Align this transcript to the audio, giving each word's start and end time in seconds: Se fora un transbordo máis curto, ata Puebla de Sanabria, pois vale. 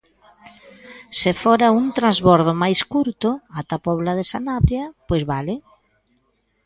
Se 1.19 1.31
fora 1.41 1.67
un 1.79 1.85
transbordo 1.97 2.51
máis 2.63 2.79
curto, 2.93 3.29
ata 3.59 3.75
Puebla 3.85 4.13
de 4.19 4.25
Sanabria, 4.33 4.85
pois 5.07 5.23
vale. 5.31 5.55